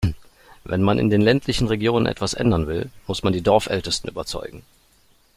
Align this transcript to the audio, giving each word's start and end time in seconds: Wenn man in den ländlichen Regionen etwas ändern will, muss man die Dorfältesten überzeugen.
Wenn 0.63 0.81
man 0.81 0.97
in 0.97 1.11
den 1.11 1.21
ländlichen 1.21 1.67
Regionen 1.67 2.07
etwas 2.07 2.33
ändern 2.33 2.65
will, 2.65 2.89
muss 3.05 3.21
man 3.21 3.33
die 3.33 3.43
Dorfältesten 3.43 4.09
überzeugen. 4.09 4.63